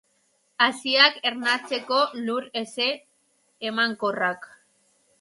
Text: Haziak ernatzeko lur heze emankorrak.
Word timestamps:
Haziak 0.67 1.19
ernatzeko 1.33 2.01
lur 2.23 2.49
heze 2.63 2.91
emankorrak. 3.73 4.53